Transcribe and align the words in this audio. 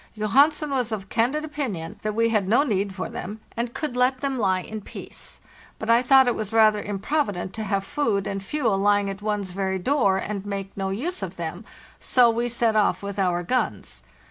Johansen 0.17 0.71
was 0.71 0.91
of 0.91 1.09
candid 1.09 1.45
opinion 1.45 1.99
that 2.01 2.15
we 2.15 2.29
had 2.29 2.47
no 2.47 2.63
need 2.63 2.95
for 2.95 3.07
them, 3.07 3.39
and 3.55 3.75
could 3.75 3.95
let 3.95 4.19
them 4.21 4.41
he 4.43 4.67
in 4.67 4.81
peace; 4.81 5.39
but 5.77 5.91
I 5.91 6.01
thought 6.01 6.25
it 6.27 6.33
was 6.33 6.51
rather 6.51 6.81
improvident 6.81 7.53
to 7.53 7.63
have 7.65 7.83
food 7.83 8.25
and 8.25 8.43
fuel 8.43 8.79
lying 8.79 9.11
at 9.11 9.21
one's 9.21 9.51
very 9.51 9.77
door 9.77 10.17
and 10.17 10.43
make 10.43 10.75
no 10.75 10.89
use 10.89 11.21
of 11.21 11.35
them, 11.35 11.65
so 11.99 12.31
we 12.31 12.49
set 12.49 12.75
off 12.75 13.03
with 13.03 13.19
our 13.19 13.43
guns. 13.43 14.01